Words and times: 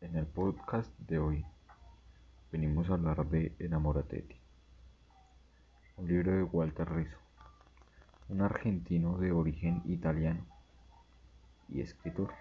En 0.00 0.14
el 0.14 0.26
podcast 0.26 0.96
de 1.00 1.18
hoy 1.18 1.44
venimos 2.52 2.88
a 2.88 2.94
hablar 2.94 3.26
de 3.26 3.52
Enamorate 3.58 4.40
un 5.96 6.06
libro 6.06 6.30
de 6.30 6.44
Walter 6.44 6.88
Rizzo, 6.88 7.18
un 8.28 8.42
argentino 8.42 9.18
de 9.18 9.32
origen 9.32 9.82
italiano 9.86 10.46
y 11.68 11.80
escritor. 11.80 12.32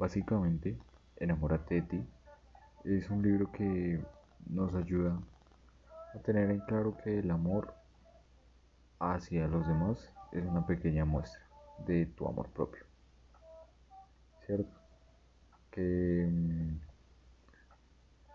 Básicamente, 0.00 0.76
Enamorate 1.16 2.04
es 2.82 3.08
un 3.08 3.22
libro 3.22 3.52
que 3.52 4.04
nos 4.48 4.74
ayuda 4.74 5.16
a 6.12 6.18
tener 6.18 6.50
en 6.50 6.58
claro 6.60 6.96
que 7.04 7.20
el 7.20 7.30
amor 7.30 7.72
hacia 8.98 9.46
los 9.46 9.64
demás 9.68 10.12
es 10.32 10.44
una 10.44 10.66
pequeña 10.66 11.04
muestra 11.04 11.40
de 11.86 12.06
tu 12.06 12.26
amor 12.26 12.48
propio. 12.48 12.82
¿Cierto? 14.44 14.77
Que, 15.70 16.28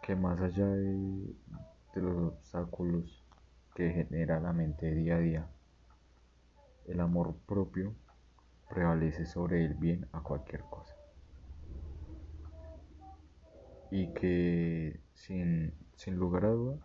que 0.01 0.15
más 0.15 0.39
allá 0.41 0.67
de, 0.67 1.35
los 1.95 2.33
obstáculos 2.33 3.23
que 3.75 3.91
genera 3.91 4.39
la 4.39 4.53
mente 4.53 4.93
día 4.93 5.15
a 5.15 5.19
día, 5.19 5.47
el 6.85 6.99
amor 6.99 7.35
propio 7.45 7.93
prevalece 8.69 9.25
sobre 9.25 9.65
el 9.65 9.73
bien 9.75 10.07
a 10.11 10.21
cualquier 10.21 10.61
cosa. 10.61 10.95
Y 13.91 14.13
que 14.13 14.99
sin, 15.13 15.73
sin 15.95 16.15
lugar 16.15 16.45
a 16.45 16.49
duda 16.49 16.77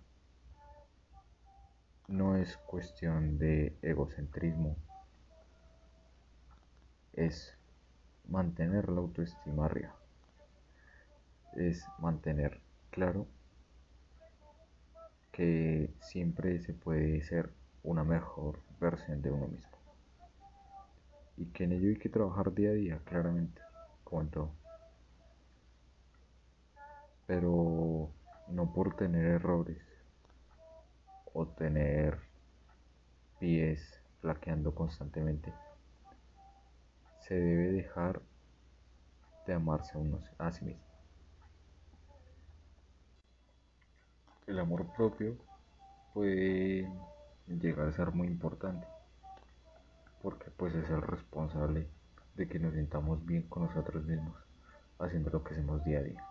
no 2.09 2.37
es 2.37 2.57
cuestión 2.57 3.39
de 3.39 3.77
egocentrismo, 3.83 4.77
es 7.13 7.55
mantener 8.27 8.89
la 8.89 9.01
autoestima 9.01 9.67
arriba, 9.67 9.95
es 11.61 11.85
mantener 11.99 12.61
claro 12.91 13.27
que 15.33 15.91
siempre 16.01 16.61
se 16.61 16.73
puede 16.73 17.23
ser 17.23 17.51
una 17.83 18.05
mejor 18.05 18.61
versión 18.81 19.23
de 19.23 19.31
uno 19.31 19.49
mismo 19.49 19.69
y 21.39 21.47
que 21.47 21.65
en 21.65 21.73
ello 21.73 21.89
hay 21.89 21.97
que 21.97 22.09
trabajar 22.09 22.53
día 22.53 22.71
a 22.71 22.75
día, 22.75 23.01
claramente, 23.05 23.63
como 24.03 24.23
en 24.23 24.31
todo. 24.31 24.51
Pero 27.27 28.11
no 28.49 28.73
por 28.73 28.97
tener 28.97 29.25
errores 29.25 29.81
o 31.33 31.47
tener 31.47 32.19
pies 33.39 34.03
flaqueando 34.21 34.75
constantemente. 34.75 35.53
Se 37.21 37.35
debe 37.35 37.71
dejar 37.73 38.21
de 39.47 39.55
amarse 39.55 39.97
a, 39.97 40.01
uno, 40.01 40.19
a 40.39 40.51
sí 40.51 40.65
mismo. 40.65 40.88
El 44.49 44.59
amor 44.59 44.87
propio 44.97 45.37
puede 46.15 46.91
llegar 47.47 47.87
a 47.87 47.93
ser 47.93 48.13
muy 48.13 48.29
importante 48.29 48.87
porque 50.23 50.51
pues 50.51 50.75
es 50.75 50.89
el 50.89 51.03
responsable 51.03 51.87
de 52.35 52.49
que 52.49 52.59
nos 52.59 52.73
sintamos 52.73 53.27
bien 53.27 53.43
con 53.43 53.65
nosotros 53.65 54.07
mismos 54.07 54.35
haciendo 54.99 55.29
lo 55.29 55.45
que 55.45 55.53
hacemos 55.53 55.85
día 55.85 55.99
a 55.99 56.03
día. 56.03 56.25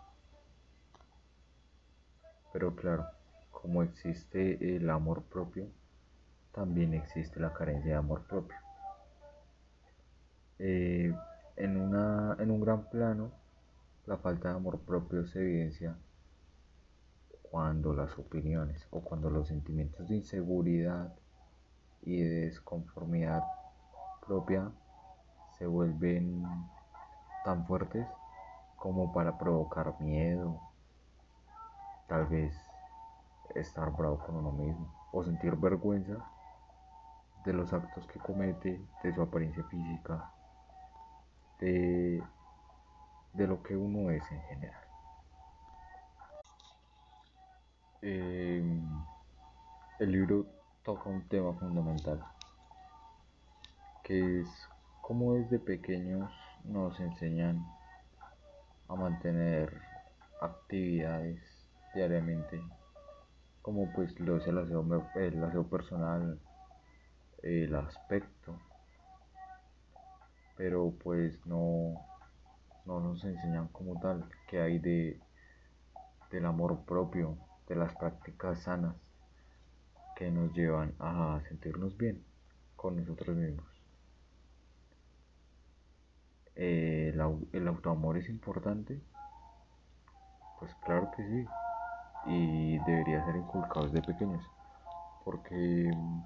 Pero 2.51 2.75
claro, 2.75 3.05
como 3.51 3.83
existe 3.83 4.75
el 4.75 4.89
amor 4.89 5.21
propio, 5.21 5.67
también 6.53 6.95
existe 6.95 7.39
la 7.39 7.53
carencia 7.53 7.91
de 7.91 7.97
amor 7.97 8.23
propio. 8.23 8.57
Eh, 10.57 11.13
en, 11.55 11.77
una, 11.79 12.35
en 12.39 12.49
un 12.49 12.61
gran 12.61 12.89
plano, 12.89 13.29
la 14.07 14.17
falta 14.17 14.49
de 14.49 14.55
amor 14.55 14.79
propio 14.79 15.23
se 15.27 15.39
evidencia 15.39 15.95
cuando 17.51 17.93
las 17.93 18.17
opiniones 18.17 18.87
o 18.91 19.01
cuando 19.01 19.29
los 19.29 19.47
sentimientos 19.47 20.07
de 20.07 20.17
inseguridad 20.17 21.13
y 22.01 22.21
de 22.21 22.45
desconformidad 22.45 23.43
propia 24.25 24.71
se 25.57 25.65
vuelven 25.65 26.43
tan 27.43 27.65
fuertes 27.65 28.07
como 28.75 29.11
para 29.13 29.37
provocar 29.37 29.99
miedo, 29.99 30.59
tal 32.07 32.27
vez 32.27 32.55
estar 33.55 33.91
bravo 33.91 34.19
con 34.19 34.35
uno 34.35 34.51
mismo 34.51 34.93
o 35.11 35.23
sentir 35.23 35.55
vergüenza 35.55 36.17
de 37.45 37.53
los 37.53 37.71
actos 37.73 38.05
que 38.07 38.19
comete, 38.19 38.81
de 39.03 39.13
su 39.13 39.21
apariencia 39.21 39.63
física, 39.63 40.31
de, 41.59 42.21
de 43.33 43.47
lo 43.47 43.63
que 43.63 43.75
uno 43.75 44.11
es 44.11 44.29
en 44.31 44.41
general. 44.41 44.86
Em, 48.09 48.87
el 49.99 50.11
libro 50.13 50.45
toca 50.81 51.09
un 51.09 51.27
tema 51.27 51.53
fundamental, 51.55 52.23
que 54.01 54.39
es 54.39 54.47
cómo 55.01 55.33
desde 55.33 55.59
pequeños 55.59 56.31
nos 56.63 56.97
enseñan 57.01 57.67
a 58.87 58.95
mantener 58.95 59.81
actividades 60.39 61.41
diariamente 61.93 62.63
como 63.61 63.91
pues 63.91 64.17
lo 64.21 64.37
es 64.37 64.47
el 64.47 64.57
aseo, 64.57 65.67
personal, 65.67 66.39
el 67.43 67.75
aspecto, 67.75 68.57
pero 70.55 70.93
pues 71.03 71.45
no, 71.45 72.05
no 72.85 73.01
nos 73.01 73.21
enseñan 73.25 73.67
como 73.67 73.99
tal 73.99 74.29
que 74.47 74.61
hay 74.61 74.79
de, 74.79 75.19
del 76.31 76.45
amor 76.45 76.85
propio, 76.85 77.37
de 77.67 77.75
las 77.75 77.95
prácticas 77.95 78.63
sanas 78.63 78.95
que 80.15 80.31
nos 80.31 80.53
llevan 80.53 80.95
a 80.99 81.39
sentirnos 81.47 81.95
bien 81.97 82.23
con 82.75 82.95
nosotros 82.97 83.35
mismos. 83.35 83.65
¿El, 86.55 87.21
el 87.53 87.67
autoamor 87.67 88.17
es 88.17 88.29
importante? 88.29 88.99
Pues 90.59 90.73
claro 90.83 91.11
que 91.15 91.23
sí 91.23 91.47
y 92.27 92.77
debería 92.79 93.23
ser 93.25 93.37
inculcado 93.37 93.87
desde 93.87 94.01
pequeños, 94.01 94.43
porque 95.23 95.91
mm, 95.95 96.23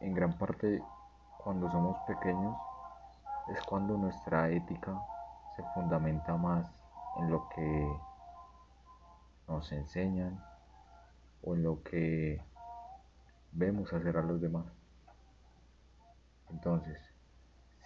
en 0.00 0.14
gran 0.14 0.36
parte 0.36 0.82
cuando 1.38 1.70
somos 1.70 1.96
pequeños 2.06 2.54
es 3.48 3.60
cuando 3.62 3.96
nuestra 3.96 4.50
ética 4.50 5.00
se 5.56 5.62
fundamenta 5.74 6.36
más 6.36 6.66
en 7.18 7.30
lo 7.30 7.48
que 7.48 7.88
nos 9.48 9.72
enseñan 9.72 10.38
o 11.42 11.54
en 11.54 11.62
lo 11.62 11.82
que 11.82 12.40
vemos 13.52 13.92
hacer 13.92 14.16
a 14.16 14.22
los 14.22 14.40
demás. 14.40 14.66
Entonces, 16.50 16.98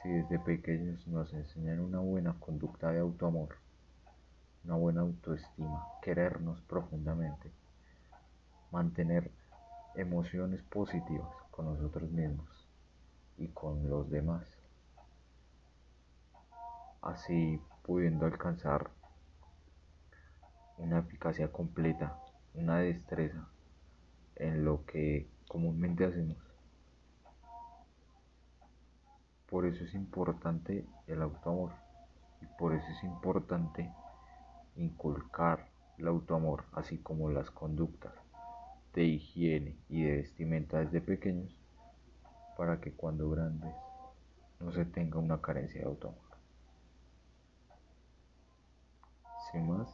si 0.02 0.08
desde 0.08 0.38
pequeños 0.38 1.06
nos 1.06 1.32
enseñan 1.32 1.80
una 1.80 1.98
buena 1.98 2.34
conducta 2.38 2.90
de 2.90 3.00
autoamor, 3.00 3.56
una 4.64 4.76
buena 4.76 5.00
autoestima, 5.00 5.86
querernos 6.02 6.60
profundamente, 6.62 7.50
mantener 8.70 9.30
emociones 9.94 10.62
positivas 10.62 11.28
con 11.50 11.66
nosotros 11.66 12.10
mismos 12.10 12.69
y 13.38 13.48
con 13.48 13.88
los 13.88 14.10
demás, 14.10 14.46
así 17.02 17.60
pudiendo 17.82 18.26
alcanzar 18.26 18.90
una 20.78 21.00
eficacia 21.00 21.50
completa, 21.50 22.19
una 22.54 22.78
destreza 22.78 23.48
en 24.36 24.64
lo 24.64 24.84
que 24.84 25.28
comúnmente 25.48 26.04
hacemos. 26.04 26.36
Por 29.48 29.66
eso 29.66 29.84
es 29.84 29.94
importante 29.94 30.86
el 31.06 31.22
autoamor 31.22 31.72
y 32.40 32.46
por 32.58 32.74
eso 32.74 32.86
es 32.90 33.04
importante 33.04 33.90
inculcar 34.76 35.69
el 35.99 36.08
autoamor, 36.08 36.64
así 36.72 36.99
como 36.99 37.31
las 37.31 37.50
conductas 37.50 38.14
de 38.94 39.04
higiene 39.04 39.76
y 39.88 40.02
de 40.02 40.16
vestimenta 40.16 40.78
desde 40.78 41.00
pequeños, 41.00 41.54
para 42.56 42.81
que 42.81 42.93
cuando 42.93 43.31
grandes 43.31 43.75
no 44.60 44.72
se 44.72 44.84
tenga 44.84 45.19
una 45.19 45.40
carencia 45.40 45.81
de 45.81 45.87
autoamor. 45.87 46.20
Sin 49.50 49.69
más, 49.69 49.88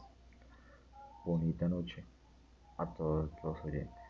bonita 1.25 1.67
noche 1.67 2.05
a 2.79 2.85
todos 2.95 3.31
los 3.43 3.63
oyentes. 3.63 4.08